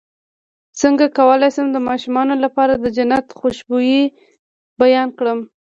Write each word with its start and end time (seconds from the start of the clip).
څنګه 0.81 1.05
کولی 1.17 1.49
شم 1.55 1.67
د 1.71 1.77
ماشومانو 1.89 2.35
لپاره 2.43 2.73
د 2.77 2.85
جنت 2.97 3.25
خوشبو 3.39 3.77
بیان 4.81 5.09
کړم 5.17 5.39